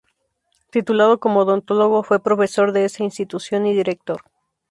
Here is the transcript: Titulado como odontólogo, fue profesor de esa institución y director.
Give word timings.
Titulado 0.71 1.19
como 1.19 1.41
odontólogo, 1.41 2.01
fue 2.01 2.23
profesor 2.23 2.71
de 2.71 2.85
esa 2.85 3.03
institución 3.03 3.67
y 3.67 3.75
director. 3.75 4.23